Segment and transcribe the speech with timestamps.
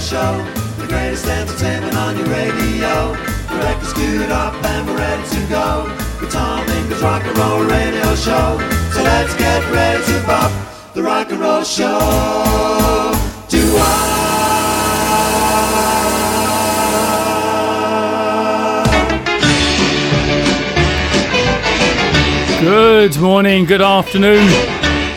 [0.00, 0.42] show.
[0.78, 3.12] The greatest entertainment on your radio.
[3.48, 5.84] The record's queued up and we're ready to go.
[6.20, 8.58] With Tom Ingram's Rock and Roll Radio Show.
[8.92, 10.50] So let's get ready to bop
[10.94, 11.98] the Rock and Roll Show.
[13.48, 14.16] Do I?
[22.60, 24.46] Good morning, good afternoon,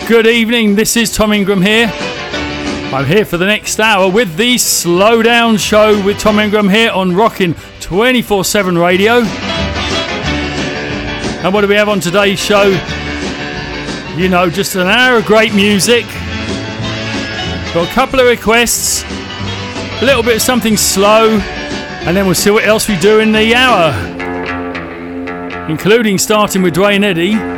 [0.07, 0.75] good evening.
[0.75, 2.12] This is Tom Ingram here.
[2.93, 7.15] I'm here for the next hour with the Slowdown Show with Tom Ingram here on
[7.15, 9.23] Rockin' 24 7 Radio.
[11.41, 12.69] And what do we have on today's show?
[14.15, 16.05] You know, just an hour of great music.
[17.73, 22.51] Got a couple of requests, a little bit of something slow, and then we'll see
[22.51, 24.13] what else we do in the hour
[25.69, 27.52] including starting with Duane Eddy.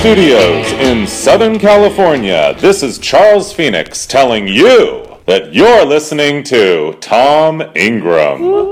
[0.00, 7.62] Studios in Southern California, this is Charles Phoenix telling you that you're listening to Tom
[7.76, 8.69] Ingram.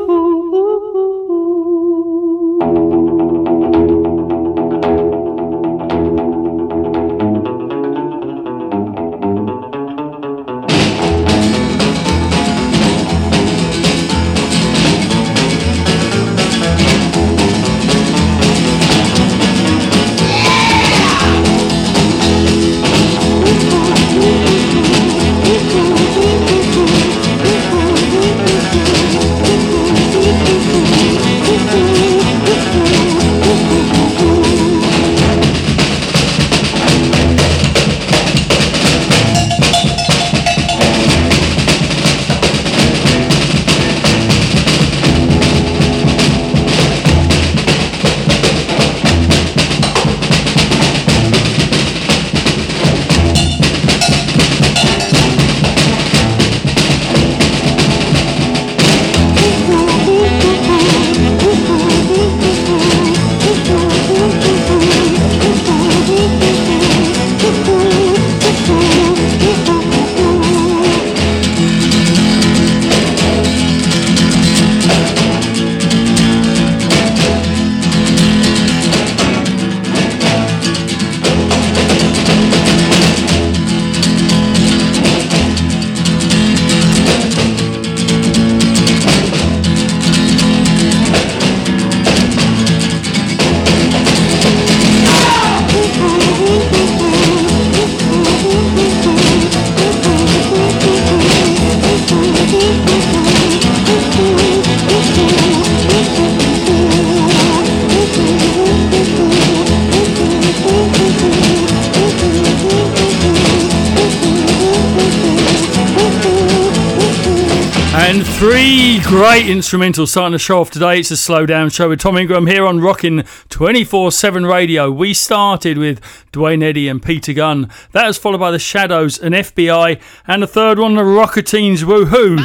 [119.48, 120.98] Great instrumental starting the show off today.
[120.98, 124.90] It's a slow down show with Tom Ingram here on Rockin' 24 7 Radio.
[124.90, 126.02] We started with
[126.32, 127.70] Duane Eddy and Peter Gunn.
[127.92, 130.02] That was followed by The Shadows and FBI.
[130.26, 132.38] And the third one, the Rock-A-Teens Woohoo.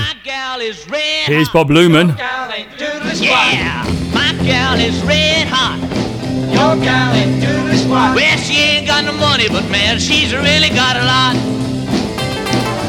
[1.26, 2.18] Here's Bob Luman.
[3.20, 3.84] Yeah,
[4.14, 5.80] my gal is red hot.
[6.54, 8.16] Your gal ain't doing squat.
[8.16, 11.36] Well, she ain't got no money, but man, she's really got a lot.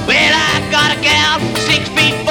[0.06, 2.23] Well, I got a gal, six feet four, sleeps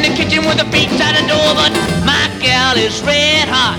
[0.00, 1.72] in the kitchen with the feet out the door, but
[2.04, 3.76] my gal is red hot.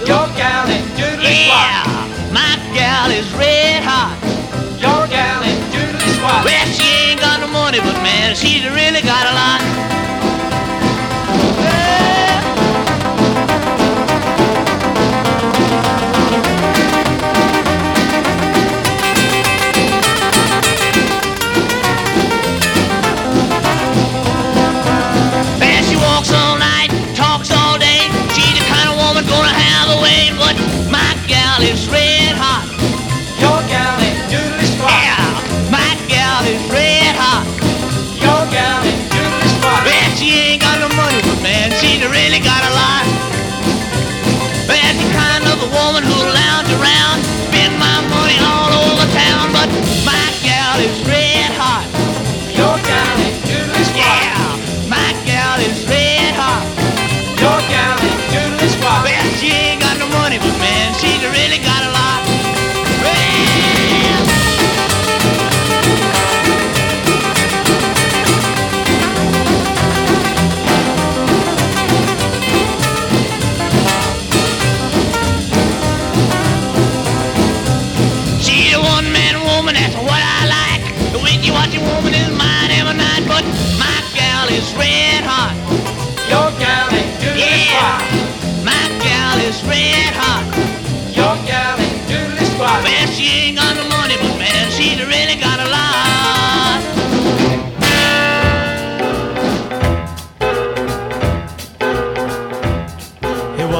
[0.00, 1.86] Your gal is doodly Yeah,
[2.32, 4.18] my gal is red hot.
[4.82, 6.44] Your gal is doodly squat.
[6.44, 10.13] Well, she ain't got no money, but man, she's really got a lot.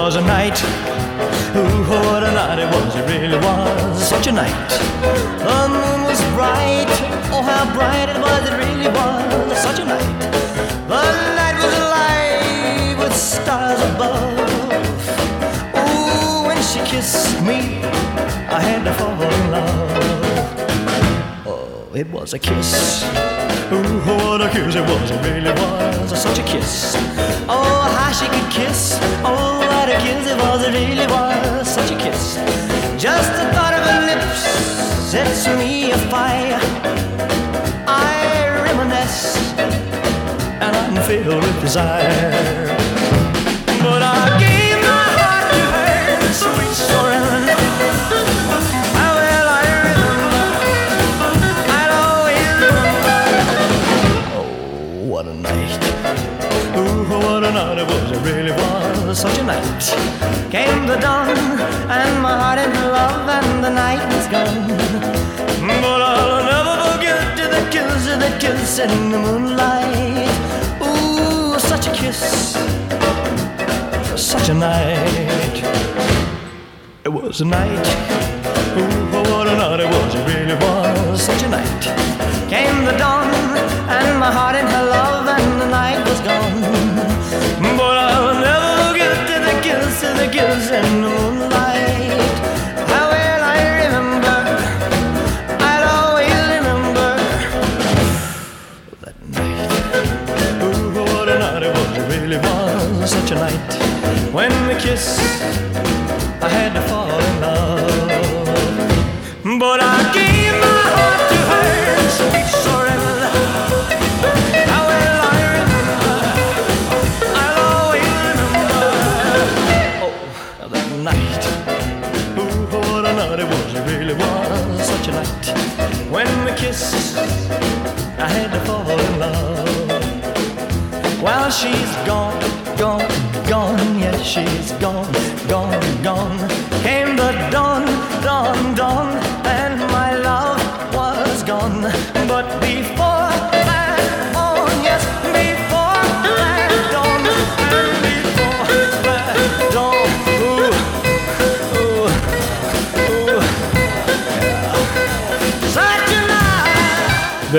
[0.04, 0.61] Night.
[1.56, 4.68] Oh what a night it was, it really was such a night.
[5.00, 6.92] The moon was bright,
[7.32, 10.20] oh how bright it was, it really was such a night.
[10.88, 11.00] The
[11.40, 14.38] night was alive with stars above.
[15.75, 17.82] Ooh, when she kissed me,
[18.52, 19.94] I had to fall in love.
[21.97, 23.05] It was a kiss.
[23.71, 26.97] Ooh, what a kiss it was, it really was such a kiss.
[27.49, 28.99] Oh, how she could kiss.
[29.23, 32.35] Oh, what a kiss it was, it really was such a kiss.
[33.01, 34.41] Just the thought of her lips
[35.09, 36.59] sets me afire.
[37.87, 42.84] I reminisce, and I'm filled with desire.
[59.14, 59.83] Such a night.
[60.50, 61.28] Came the dawn,
[61.99, 64.68] and my heart in love, and the night was gone.
[65.83, 70.28] But I'll never forget the kiss, the kiss in the moonlight.
[70.83, 72.54] Ooh, such a kiss
[74.16, 75.62] such a night.
[77.04, 77.87] It was a night.
[78.76, 80.14] Ooh, what a night it was.
[80.14, 81.85] It really was such a night.
[82.50, 83.13] Came the dawn,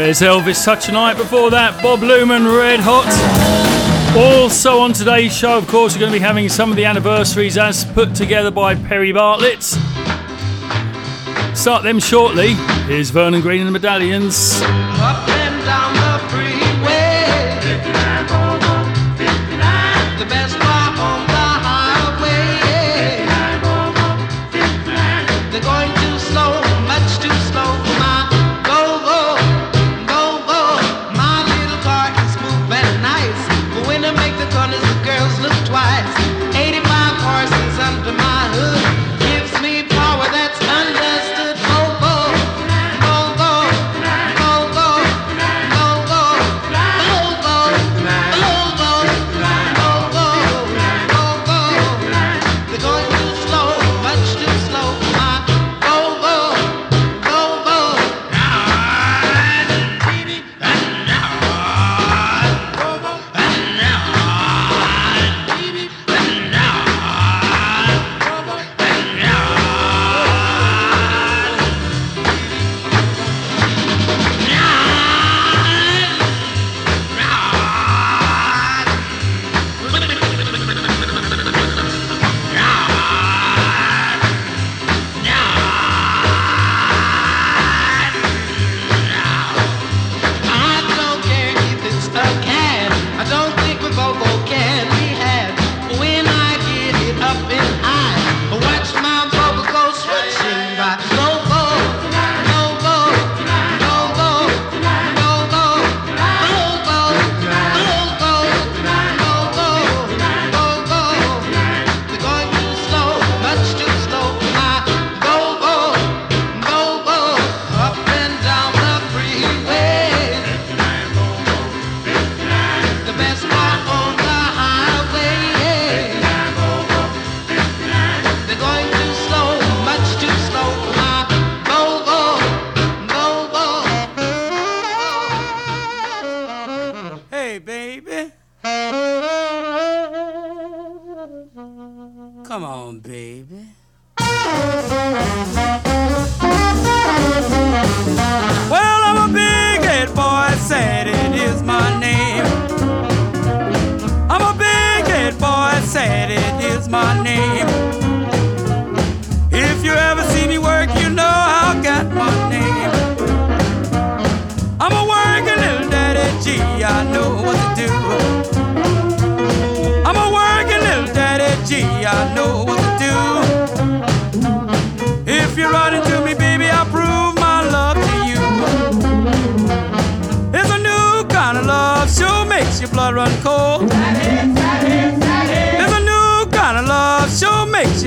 [0.05, 1.17] There's Elvis Such a Night.
[1.17, 3.07] Before that, Bob Luman, Red Hot.
[4.15, 7.57] Also on today's show, of course, we're going to be having some of the anniversaries
[7.57, 9.63] as put together by Perry Bartlett.
[11.57, 12.53] Start them shortly.
[12.85, 14.59] Here's Vernon Green and the Medallions.
[14.62, 15.25] Up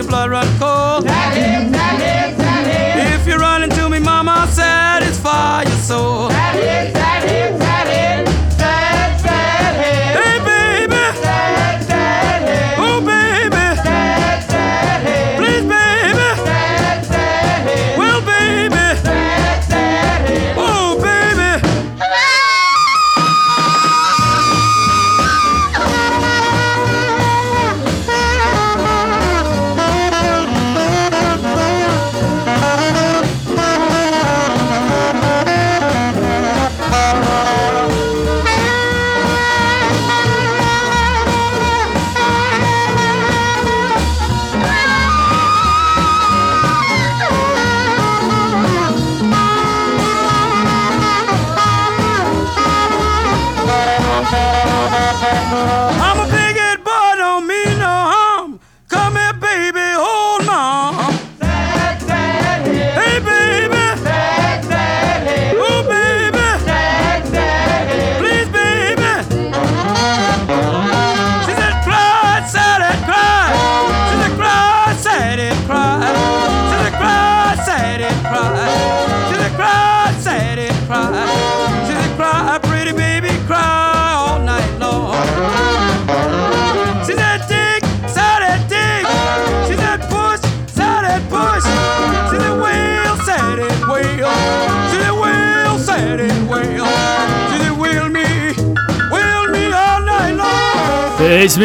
[0.09, 0.58] blood run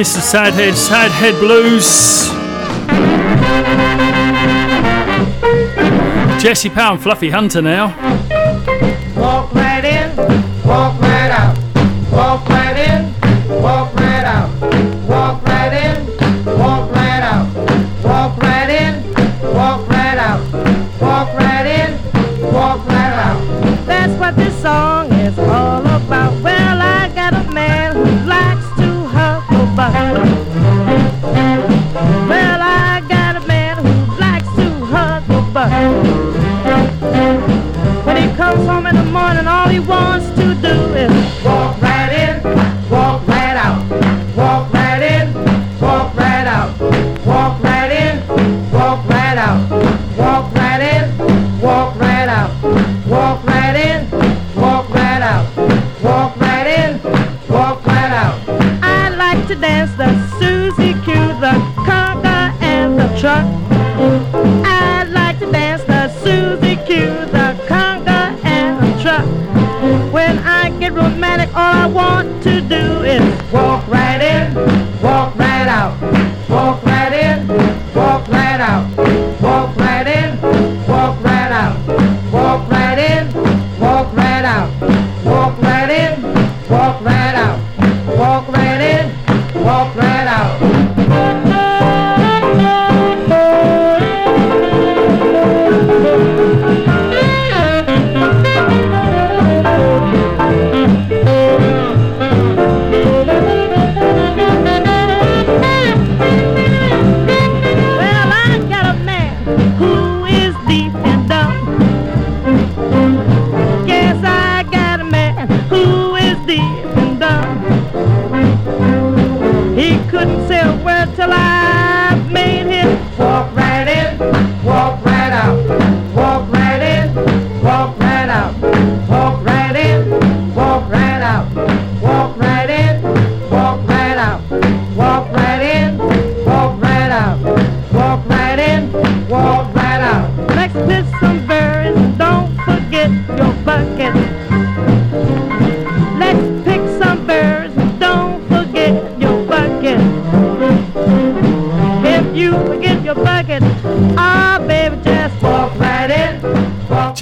[0.04, 2.28] This is Sad Head, Sad Head Blues.
[6.44, 7.88] Jesse Powell and Fluffy Hunter now.
[9.16, 10.14] Walk right in,
[10.68, 11.58] walk right out.
[12.12, 14.50] Walk right in, walk right out.
[15.08, 16.06] Walk right in,
[16.60, 18.04] walk right out.
[18.04, 19.14] Walk right in,
[19.56, 21.02] walk right out.
[21.02, 23.86] Walk right in, walk right out.
[23.86, 24.93] That's what this song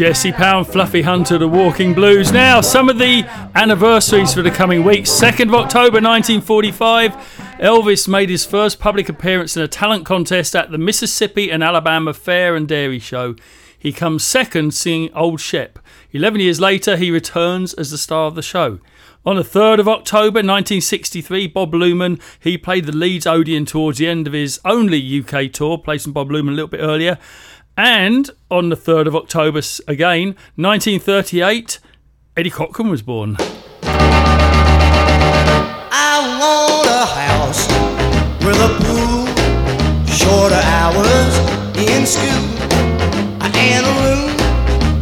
[0.01, 2.31] Jesse Powell, Fluffy Hunter, The Walking Blues.
[2.31, 3.21] Now, some of the
[3.53, 5.03] anniversaries for the coming week.
[5.03, 7.11] 2nd of October 1945,
[7.59, 12.15] Elvis made his first public appearance in a talent contest at the Mississippi and Alabama
[12.15, 13.35] Fair and Dairy Show.
[13.77, 15.77] He comes second singing Old Shep.
[16.13, 18.79] 11 years later, he returns as the star of the show.
[19.23, 24.07] On the 3rd of October 1963, Bob Luman, he played the Leeds Odeon towards the
[24.07, 27.19] end of his only UK tour, placing Bob Luman a little bit earlier.
[27.77, 31.79] And on the 3rd of October, again, 1938,
[32.35, 33.37] Eddie Cochran was born.
[35.93, 37.67] I want a house
[38.45, 39.25] with a pool,
[40.05, 41.37] shorter hours
[41.77, 42.45] in school,
[43.41, 44.31] and a room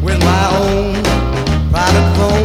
[0.04, 1.04] with my own
[1.72, 2.39] private phone.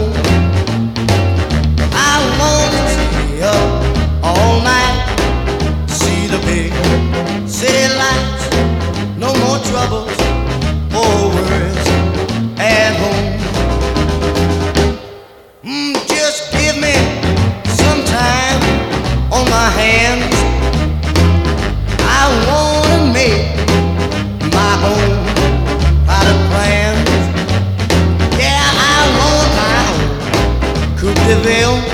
[31.46, 31.93] Own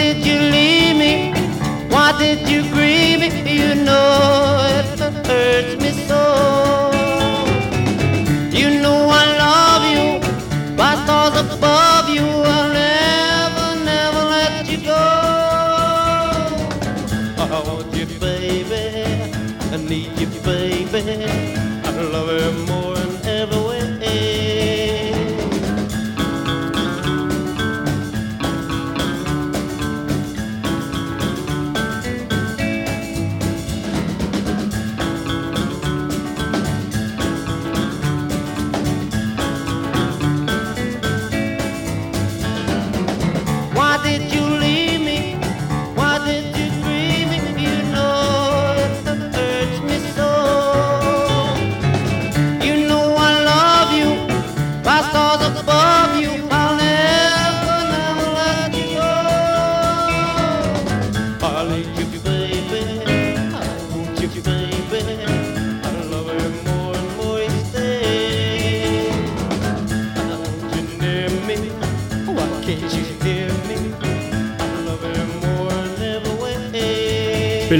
[0.00, 1.14] Why did you leave me?
[1.90, 3.28] Why did you grieve me?
[3.44, 6.90] You know it hurts me so.
[8.50, 12.22] You know I love you, by stars above you.
[12.22, 15.04] I'll never, never let you go.
[17.36, 19.04] I want you, baby.
[19.70, 21.59] I need you, baby.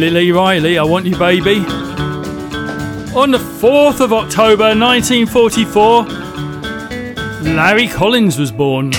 [0.08, 1.58] Lee Riley, I Want You Baby.
[3.14, 6.04] On the 4th of October 1944,
[7.54, 8.92] Larry Collins was born.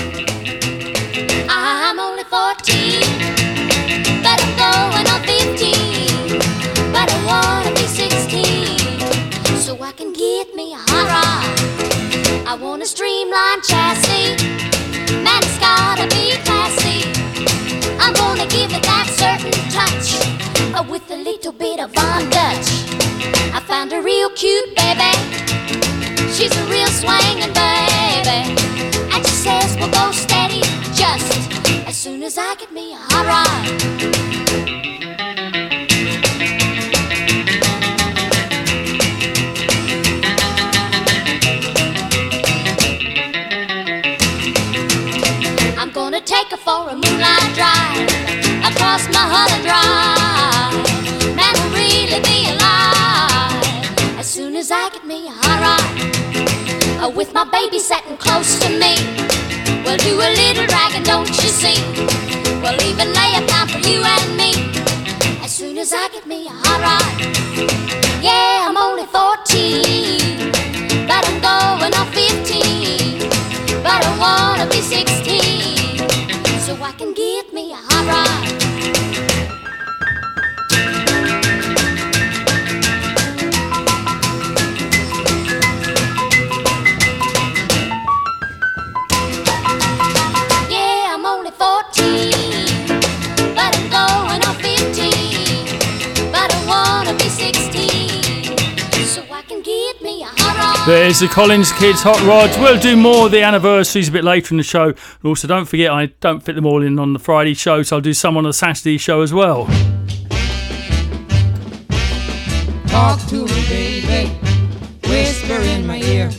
[24.42, 25.12] Cute baby,
[26.34, 27.81] she's a real swinging baby.
[57.52, 58.96] Baby sitting close to me,
[59.84, 61.78] we'll do a little dragging, don't you see?
[62.62, 64.54] We'll even lay a pound for you and me
[65.44, 67.22] as soon as I get me a hot ride.
[68.24, 70.52] Yeah, I'm only 14,
[71.08, 73.30] but I'm going on 15.
[73.84, 75.81] But I wanna be 16.
[100.88, 102.58] There's the Collins Kids Hot Rods.
[102.58, 104.96] We'll do more of the anniversaries a bit later in the show.
[105.24, 108.02] Also, don't forget, I don't fit them all in on the Friday show, so I'll
[108.02, 109.66] do some on the Saturday show as well.
[112.88, 114.30] Talk to me, baby.
[115.08, 116.32] Whisper in my ear.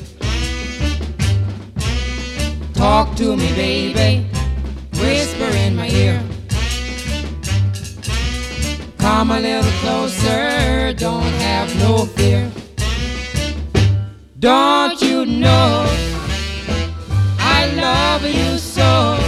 [2.74, 4.26] Talk to me, baby.
[4.94, 6.20] Whisper in my ear.
[8.98, 10.92] Come a little closer.
[10.94, 12.50] Don't have no fear.
[14.42, 15.86] Don't you know
[17.38, 19.21] I love you so?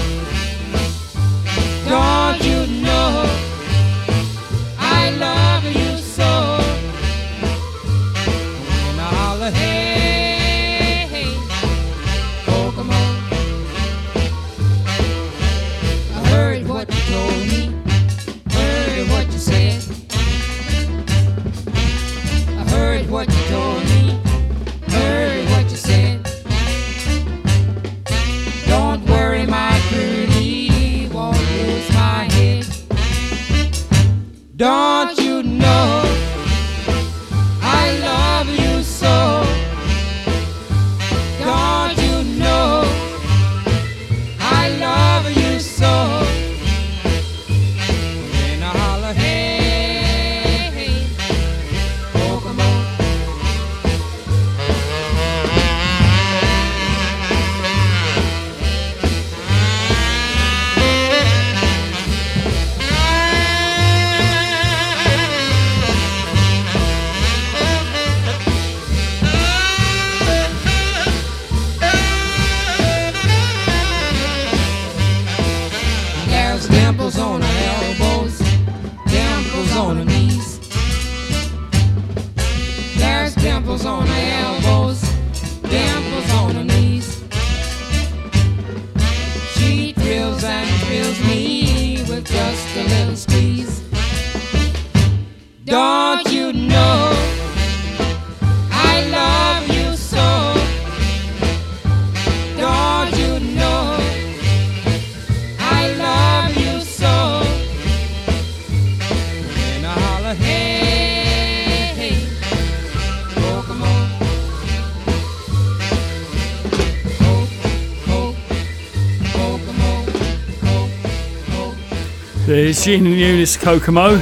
[122.84, 124.20] Gene and Eunice Kokomo.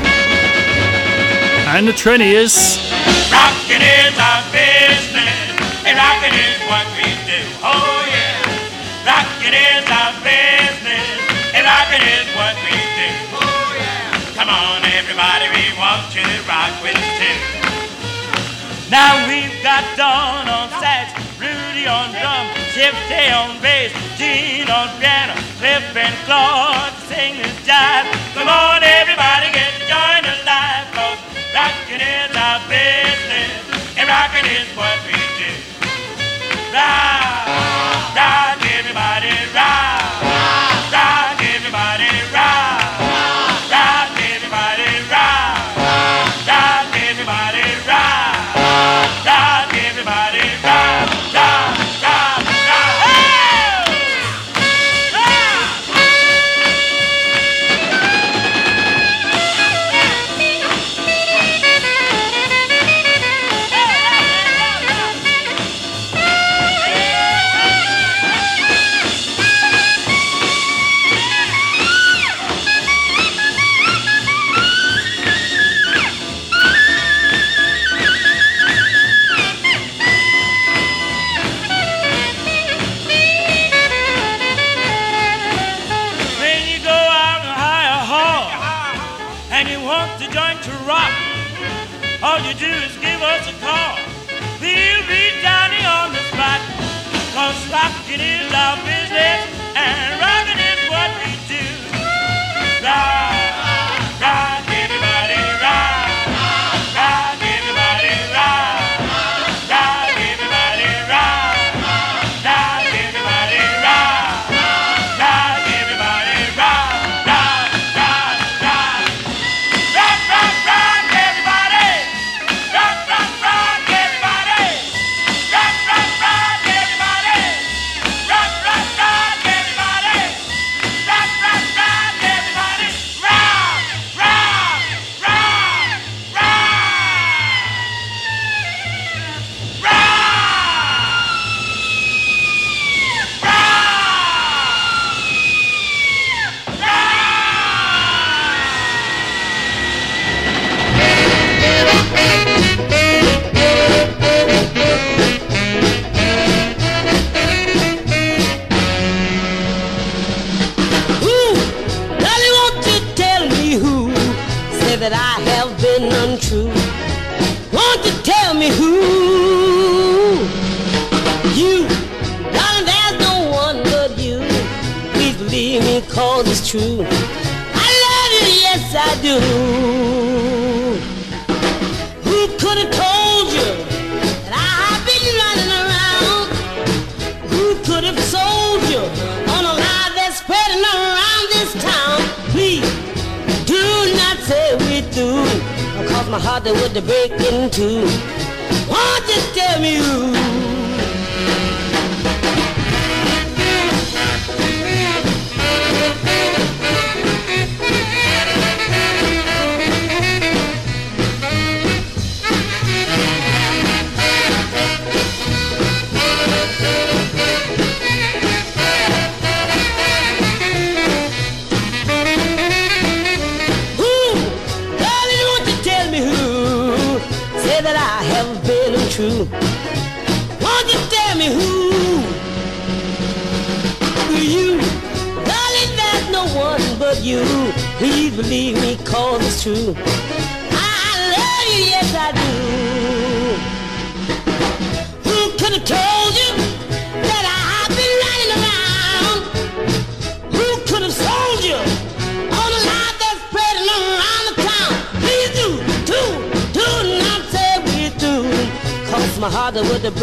[1.74, 2.78] And the Treniers.
[3.26, 5.50] Rockin' is our business,
[5.82, 7.42] and rockin' is what we do.
[7.58, 11.10] Oh yeah, rockin' is our business,
[11.58, 13.10] and rockin' is what we do.
[13.34, 17.34] Oh yeah, come on everybody, we want to rock with us too.
[18.94, 25.34] Now we've got Dawn on sax, Rudy on drum, Shifty on bass, Gene on piano,
[25.58, 28.21] Cliff and Claude sing this jive.
[28.34, 29.01] Come on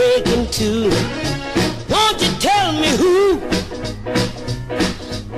[0.10, 0.40] would break.
[1.90, 3.38] Won't you tell me who?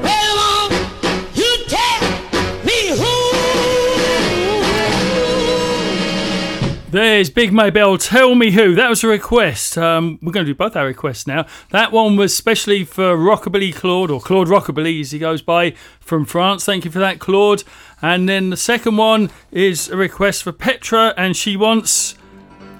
[0.01, 0.73] Well, won't
[1.35, 2.01] you tell
[2.63, 3.31] me who?
[6.91, 7.97] There's Big Maybelle.
[7.97, 8.75] Tell me who.
[8.75, 9.77] That was a request.
[9.77, 11.45] Um, we're going to do both our requests now.
[11.69, 16.25] That one was specially for Rockabilly Claude, or Claude Rockabilly as he goes by, from
[16.25, 16.65] France.
[16.65, 17.63] Thank you for that, Claude.
[18.01, 22.15] And then the second one is a request for Petra, and she wants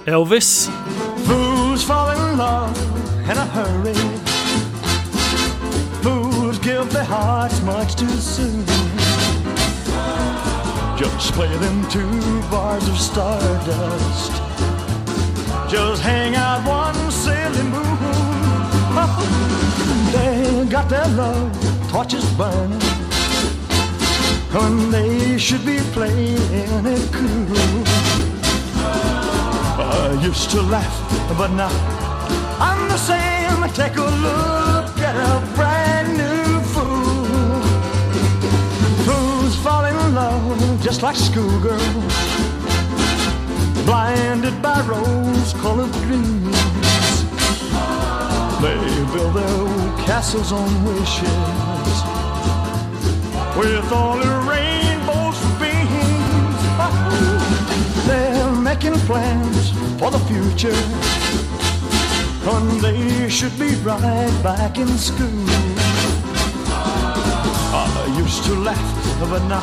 [0.05, 0.67] Elvis.
[1.81, 2.77] Fools fall in love
[3.29, 3.93] in a hurry.
[6.03, 8.65] Fools give their hearts much too soon.
[10.97, 14.31] Just play them two bars of stardust.
[15.71, 17.87] Just hang out one silly moon.
[20.11, 22.81] They got their love torches burning
[24.51, 26.37] when they should be playing
[26.85, 28.10] it cool.
[29.93, 30.95] I used to laugh,
[31.37, 31.71] but now
[32.59, 33.29] I'm the same.
[33.73, 37.61] Take a look at a brand new fool.
[39.07, 42.13] who's fall in love just like schoolgirls,
[43.85, 46.57] blinded by rose-colored dreams.
[48.61, 48.77] They
[49.13, 51.97] build their castles on wishes
[53.57, 56.61] with all the rainbows beams.
[58.05, 60.81] They're making plans for the future
[62.47, 65.45] when they should be right back in school.
[67.71, 69.61] I used to laugh, but now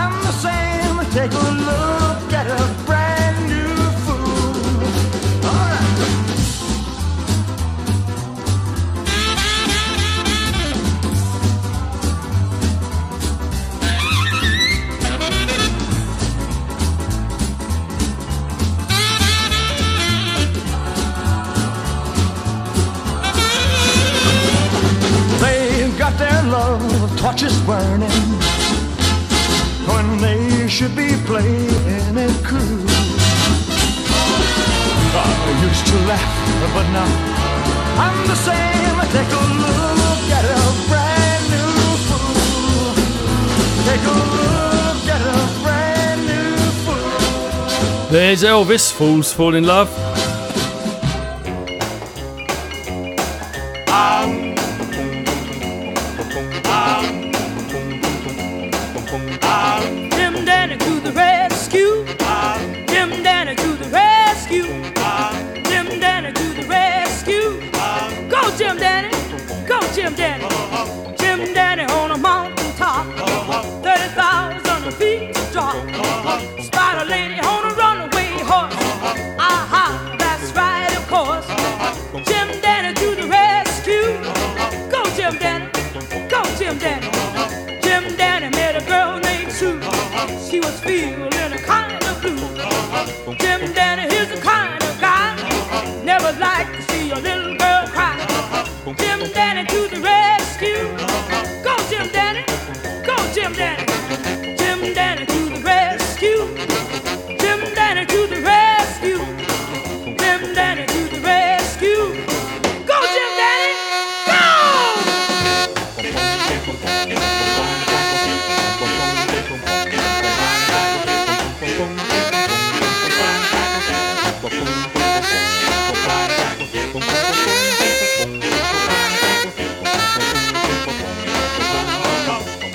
[0.00, 0.96] I'm the same.
[1.10, 3.01] Take a look at a brand
[27.32, 28.10] torches burning
[29.88, 32.86] when they should be playing it cool.
[35.14, 37.10] I used to laugh, but now
[38.04, 38.96] I'm the same.
[39.16, 41.74] Take a look at a brand new
[42.06, 42.94] fool.
[43.88, 48.10] Take a look at a brand new fool.
[48.10, 48.92] There's Elvis.
[48.92, 50.11] Fools fall in love.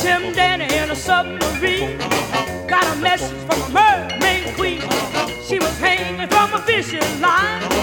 [0.08, 1.98] Tim Danny in a submarine
[2.66, 4.80] got a message from a mermaid queen.
[5.46, 7.77] She was hanging from a fishing line.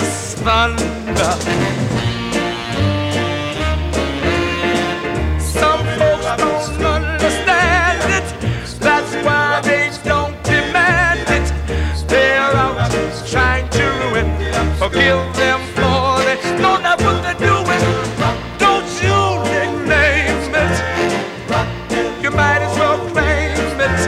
[0.00, 0.84] Thunder.
[5.40, 8.80] Some folks don't understand it.
[8.80, 11.52] That's why they don't demand it.
[12.08, 12.90] They're out
[13.26, 14.26] trying to ruin.
[14.76, 17.82] Forgive them for they know not what they're doing.
[18.58, 19.18] Don't you
[19.52, 22.22] nickname it.
[22.22, 24.00] You might as well claim it.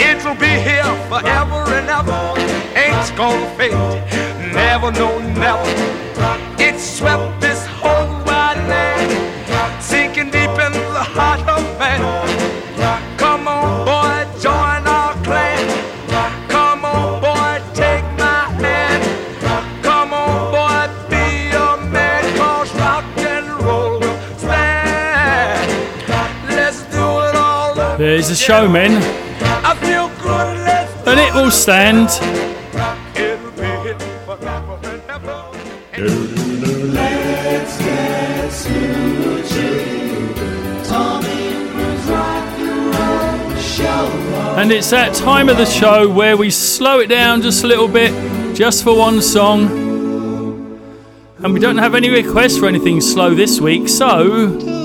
[0.00, 2.38] It will be here forever and ever.
[2.76, 3.97] Ain't gonna fade.
[4.80, 6.62] Never, no, never.
[6.62, 11.98] It swept this whole wide land, sinking deep in the heart of man.
[13.18, 15.66] Come on, boy, join our clan.
[16.48, 19.02] Come on, boy, take my hand.
[19.82, 25.72] Come on, boy, be a man, cause rock and roll will stand.
[26.50, 27.98] Let's do it all.
[27.98, 28.92] There's a showman,
[29.42, 30.56] I feel good,
[31.08, 32.47] and it will stand.
[44.58, 47.86] And it's that time of the show where we slow it down just a little
[47.86, 49.68] bit, just for one song.
[51.38, 54.77] And we don't have any requests for anything slow this week, so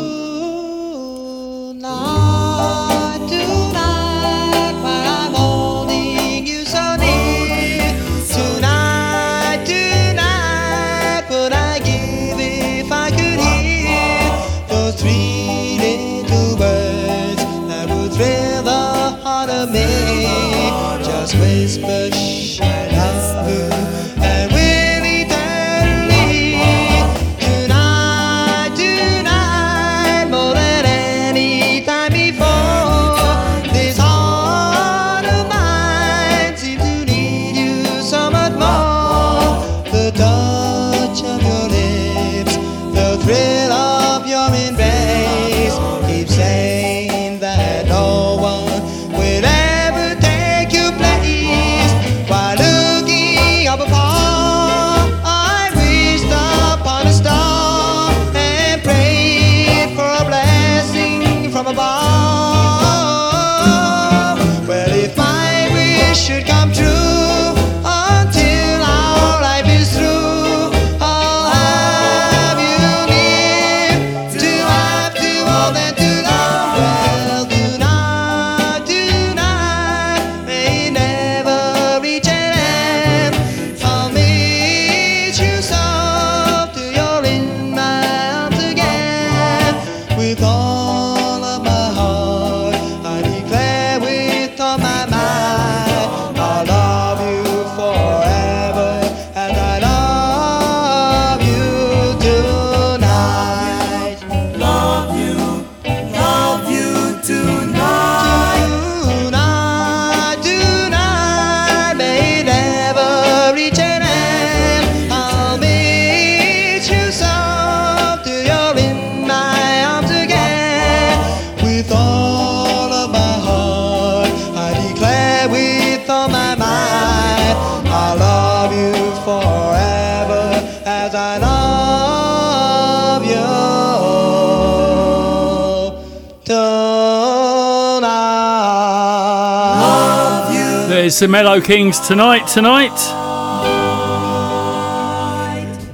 [141.14, 142.97] There's the Mello-Kings tonight, tonight.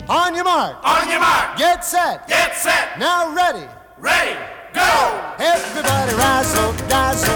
[0.07, 0.77] On your mark.
[0.81, 1.57] On your mark.
[1.57, 2.25] Get set.
[2.25, 2.97] Get set.
[2.97, 3.67] Now ready.
[3.97, 4.39] Ready.
[4.71, 5.35] Go.
[5.37, 7.35] Everybody rise razzle dazzle.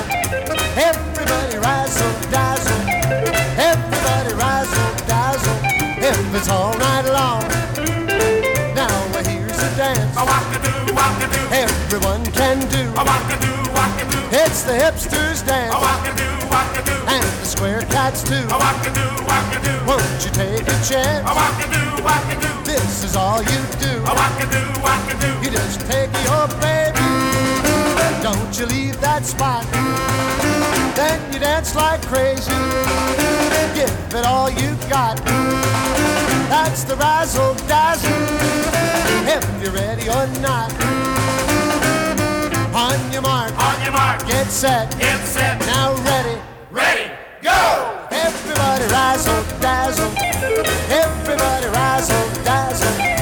[0.79, 2.79] Everybody rise razzle dazzle.
[3.59, 5.57] Everybody rise razzle dazzle.
[5.99, 7.43] If it's all night long.
[8.73, 8.95] Now
[9.27, 10.15] here's a dance.
[10.15, 11.41] A walk a do, walk a do.
[11.51, 13.42] Everyone can do.
[14.35, 15.75] It's the hipsters dance.
[15.75, 16.97] A walk a do, walk a do.
[17.05, 18.33] And the square cats too.
[18.49, 19.73] A walk a do, walk a do.
[19.85, 21.21] Won't you take a chance?
[21.21, 22.49] A walk a do, walk a do.
[22.65, 23.93] This is all you do.
[24.09, 25.29] A walk a do, walk a do.
[25.45, 26.97] You just take your baby.
[28.25, 29.69] Don't you leave that spot.
[30.95, 32.57] Then you dance like crazy.
[33.77, 35.17] Give it all you got.
[36.49, 38.09] That's the razzle dazzle.
[39.29, 41.12] If you're ready or not.
[42.75, 43.51] On your mark.
[43.59, 44.25] On your mark.
[44.25, 44.89] Get set.
[44.99, 45.59] Get set.
[45.67, 46.41] Now ready.
[46.71, 47.11] Ready.
[47.43, 48.07] Go.
[48.09, 50.11] Everybody razzle dazzle.
[50.89, 53.12] Everybody razzle dazzle.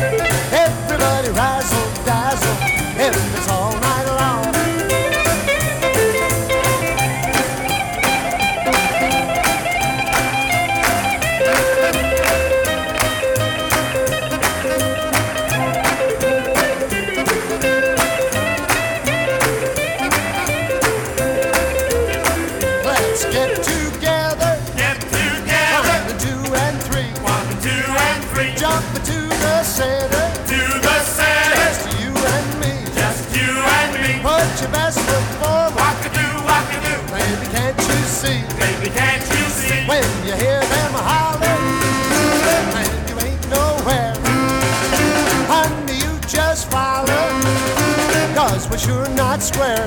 [49.42, 49.86] Square.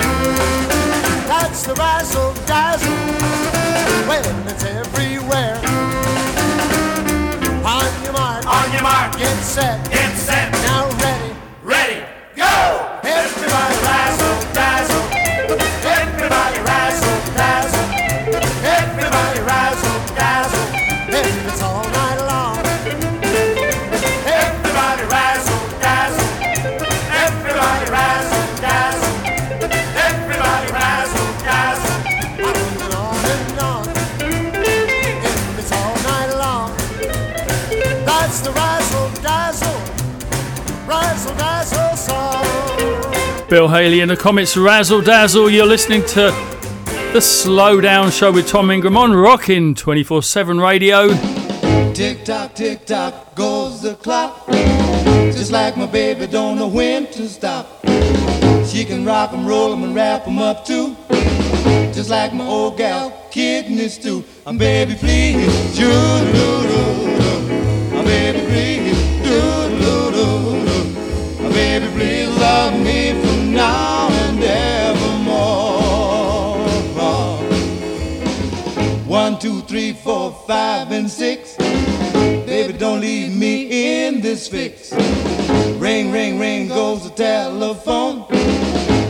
[1.29, 2.93] That's the razzle dazzle.
[4.09, 5.57] When it's everywhere.
[7.65, 8.47] On your mark.
[8.47, 9.17] On your mark.
[9.17, 9.91] Get set.
[9.91, 10.64] Get set.
[43.55, 45.49] Bill Haley and the Comets Razzle Dazzle.
[45.49, 46.33] You're listening to
[47.13, 51.07] the Slow Down Show with Tom Ingram on Rockin' 24 7 radio.
[51.93, 54.45] Tick tock, tick tock, goes the clock.
[54.49, 57.69] Just like my baby, don't know when to stop.
[58.67, 60.97] She can rock 'em, roll 'em, and wrap 'em up too.
[61.95, 64.25] Just like my old gal, kidney stew.
[64.49, 65.93] I'm baby, please, doo
[66.33, 67.99] doo doo.
[67.99, 71.41] I'm baby, please, doo doo doo.
[71.41, 73.04] My baby, please love me
[79.45, 81.55] two, three, four, five, and six.
[82.47, 84.91] Baby, don't leave me in this fix.
[85.77, 88.25] Ring, ring, ring goes the telephone.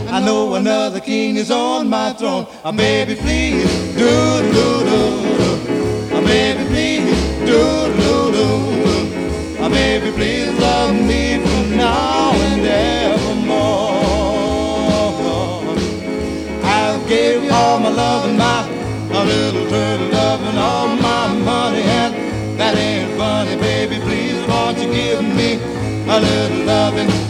[0.09, 2.47] I know another king is on my throne.
[2.65, 3.63] Ah, baby, please,
[3.95, 5.03] do do do.
[6.13, 7.17] Ah, baby, please,
[7.49, 8.49] do do do.
[9.63, 13.85] Ah, baby, please love me from now and evermore.
[16.61, 18.84] I gave all my love and my
[19.15, 22.13] a little turtle love and all my money and
[22.59, 23.97] that ain't funny, baby.
[24.01, 25.55] Please, won't you give me
[26.07, 27.24] a little love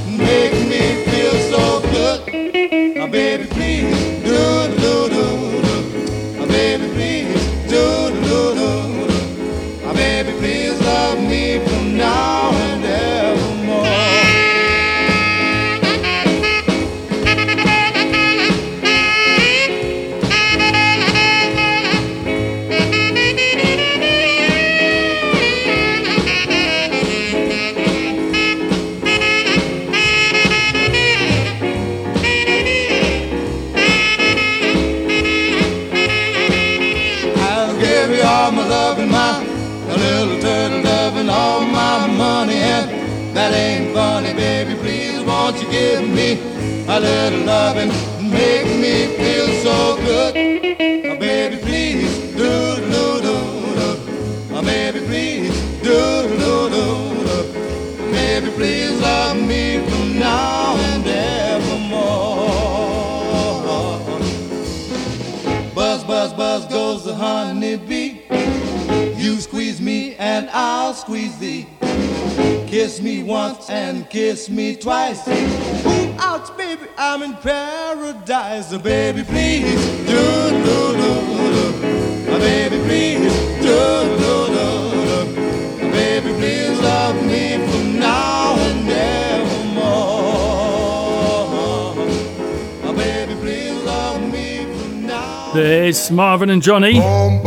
[96.16, 96.94] Marvin and Johnny.
[96.94, 97.44] Yes,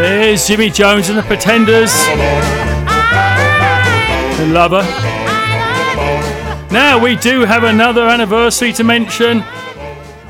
[0.00, 1.92] There's Jimmy Jones and the Pretenders.
[4.38, 4.82] The Lover.
[6.72, 9.42] Now we do have another anniversary to mention.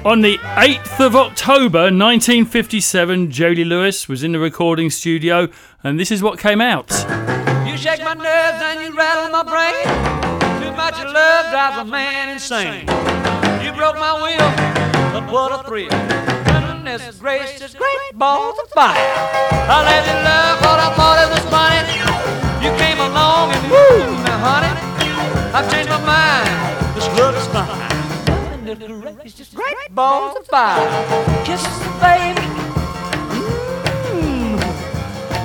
[0.07, 5.49] On the 8th of October 1957, Jody Lewis was in the recording studio,
[5.85, 6.91] and this is what came out.
[7.66, 10.62] You shake my nerves and you rattle my brain.
[10.62, 12.89] Too much love drives a man insane.
[13.62, 16.28] You broke my will, but what a thrill.
[16.89, 18.97] Goodness gracious, great balls of fire.
[18.97, 22.01] I let you love what I thought it was funny.
[22.64, 24.72] You came along and woo, now honey,
[25.53, 26.97] I've changed my mind.
[26.97, 28.64] This love is fine.
[28.64, 30.89] Goodness gracious, great balls of fire.
[31.45, 31.68] Kisses,
[32.01, 32.41] baby.
[34.16, 34.57] Mmm,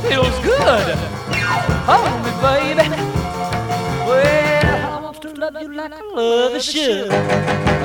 [0.08, 0.96] feels good.
[1.92, 3.03] Hold me, baby.
[5.52, 7.12] Love you like I love a should.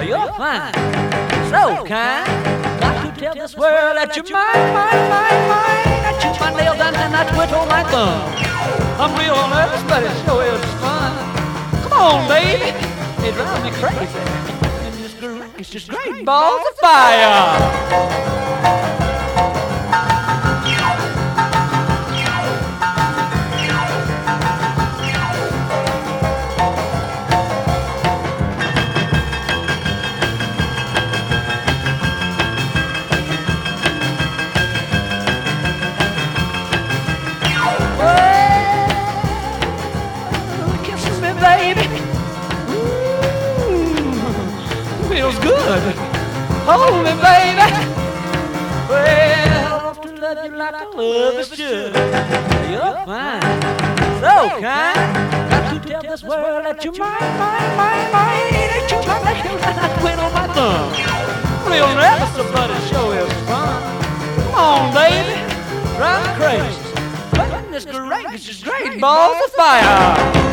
[0.07, 0.73] You're fine,
[1.51, 2.29] so kind.
[2.81, 6.07] Got to tell this world that you're mine, mine, mine, mine.
[6.07, 8.23] I chew my nails and I twiddle my thumb.
[9.03, 11.13] I'm real nervous, but it sure is fun.
[11.83, 12.71] Come on, baby.
[13.27, 14.23] It drives me crazy.
[15.59, 17.59] It's just great balls of fire.
[45.69, 47.69] Hold me, baby.
[48.89, 51.95] Well, to love you like I love a should.
[52.73, 53.43] You're fine,
[54.17, 54.97] so kind.
[55.51, 58.49] Got to tell this world that you're mine, mine, mine, mine.
[58.73, 60.89] That you're my nails and I twin on my thumb.
[61.71, 63.83] Real nervous, but it sure is fun.
[64.45, 65.37] Come on, baby.
[65.99, 66.81] Drive crazy.
[67.51, 70.48] goodness gracious, great balls of fire!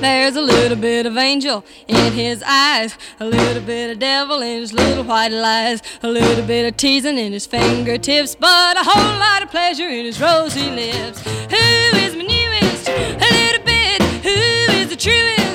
[0.00, 4.60] There's a little bit of angel in his eyes, a little bit of devil in
[4.60, 9.18] his little white lies, a little bit of teasing in his fingertips, but a whole
[9.18, 11.20] lot of pleasure in his rosy lips.
[11.50, 12.88] Who is my newest?
[12.88, 14.02] A little bit.
[14.22, 15.49] Who is the truest?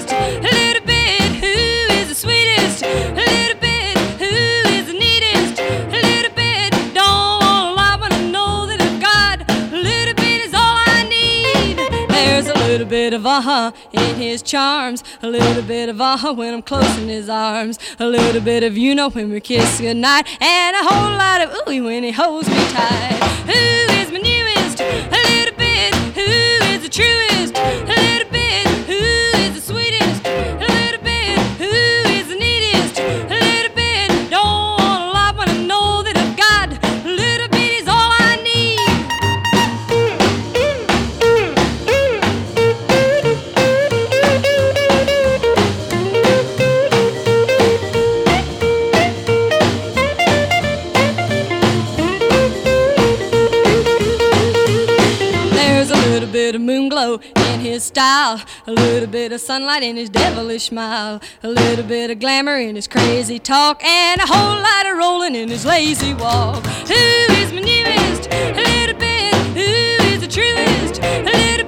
[13.16, 17.30] Of uh-huh in his charms, a little bit of uh-huh when I'm close in his
[17.30, 21.42] arms, a little bit of you know when we kiss goodnight, and a whole lot
[21.42, 23.20] of ooey when he holds me tight.
[23.46, 24.82] Who is my newest?
[24.82, 25.96] A little bit.
[26.14, 26.32] Who
[26.74, 27.65] is the truest?
[56.46, 60.66] Bit of moon glow in his style, a little bit of sunlight in his devilish
[60.66, 64.96] smile, a little bit of glamour in his crazy talk, and a whole lot of
[64.96, 66.64] rolling in his lazy walk.
[66.88, 68.32] Who is my newest?
[68.32, 69.34] A little bit.
[69.58, 71.02] Who is the truest?
[71.02, 71.65] A little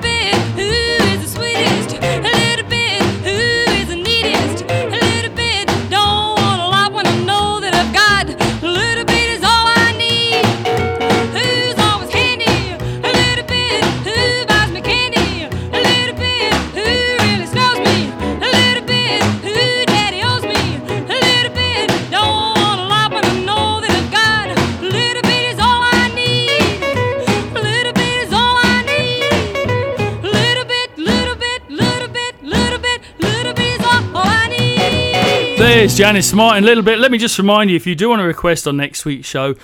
[35.97, 36.63] Janice Martin.
[36.63, 36.99] A little bit.
[36.99, 39.55] Let me just remind you if you do want to request on next week's show,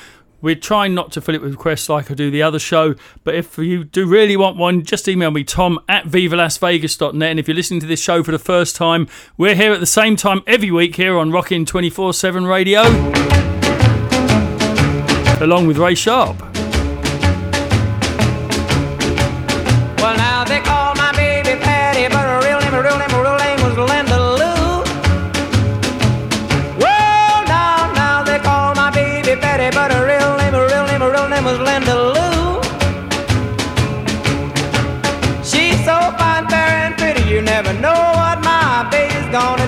[0.42, 2.96] we're trying not to fill it with requests like I do the other show.
[3.24, 7.30] But if you do really want one, just email me, tom at vivalasvegas.net.
[7.30, 9.08] And if you're listening to this show for the first time,
[9.38, 12.82] we're here at the same time every week here on Rockin' 24 7 Radio,
[15.40, 16.53] along with Ray Sharp.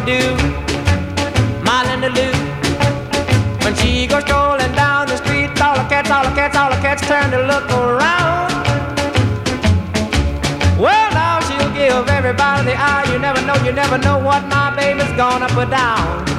[0.05, 0.21] Do.
[1.65, 2.31] My Linda Lou.
[3.63, 6.75] When she goes strolling down the street, all the cats, all the cats, all the
[6.77, 8.53] cats turn to look around.
[10.77, 13.11] Well, now she'll give everybody the eye.
[13.11, 16.34] You never know, you never know what my baby's gonna put down.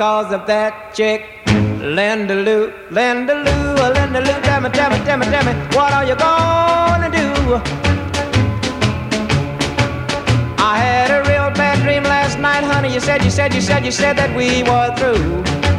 [0.00, 1.26] Because of that chick,
[1.82, 4.40] Linda Lou, Linda Lou, uh, Linda Lou.
[4.48, 7.60] Tell me, tell me, tell me, tell me, what are you gonna do?
[10.56, 12.94] I had a real bad dream last night, honey.
[12.94, 15.69] You said, you said, you said, you said that we were through.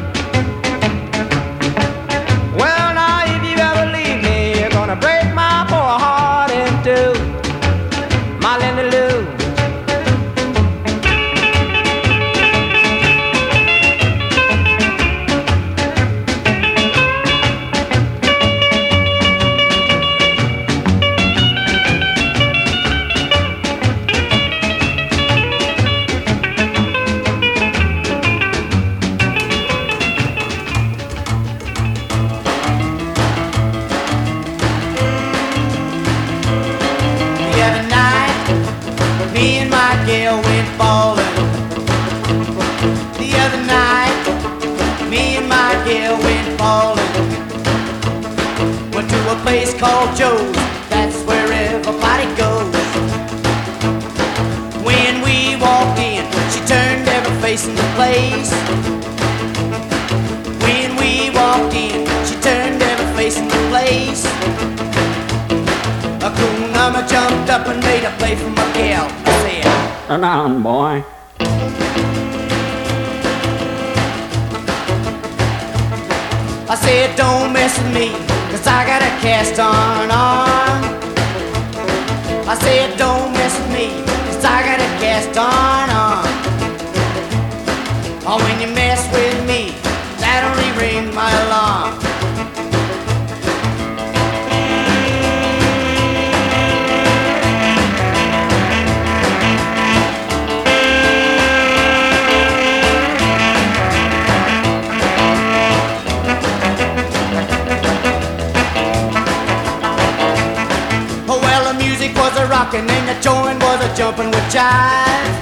[112.62, 115.39] Music was a rockin' and the joint was a jumpin' with jive.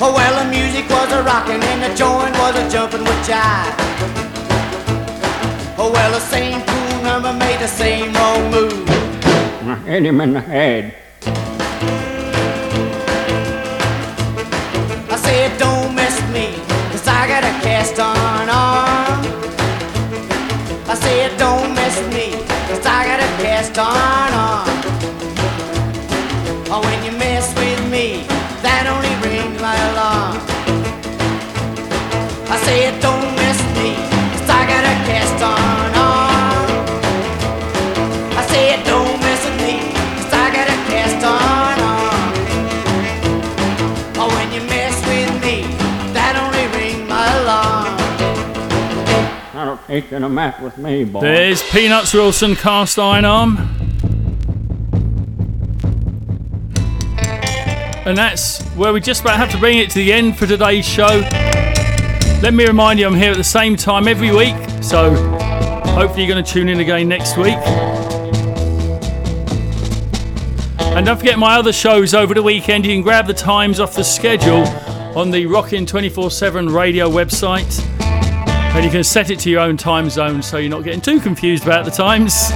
[0.00, 3.74] Oh, well, the music was a rockin' and the joint was a jumpin' with jive.
[5.76, 8.88] Oh, well, the same cool number made the same wrong move.
[9.68, 10.94] I Hit him in the head.
[15.10, 16.54] I said, don't mess with me,
[16.92, 19.24] cause I got a cast on arm.
[20.88, 22.32] I said, don't mess with me,
[22.68, 24.77] cause I got a cast on arm.
[26.70, 28.28] Oh, when you mess with me,
[28.60, 30.36] that only rings my alarm.
[32.44, 33.96] I said, don't mess with me,
[34.36, 36.68] cause I got a cast on arm.
[38.36, 39.80] I said, don't mess with me,
[40.20, 42.36] cause I got a cast on arm.
[44.20, 45.64] Oh, when you mess with me,
[46.12, 47.96] that only rings my alarm.
[49.56, 50.28] I don't think you're gonna
[50.60, 51.22] with me, boy.
[51.22, 53.77] There's Peanuts Wilson cast iron arm.
[58.08, 60.86] And that's where we just about have to bring it to the end for today's
[60.88, 61.20] show.
[62.42, 65.14] Let me remind you, I'm here at the same time every week, so
[65.88, 67.58] hopefully you're going to tune in again next week.
[70.96, 72.86] And don't forget my other shows over the weekend.
[72.86, 74.66] You can grab the times off the schedule
[75.14, 77.78] on the Rockin' 24 7 radio website.
[78.00, 81.20] And you can set it to your own time zone so you're not getting too
[81.20, 82.52] confused about the times.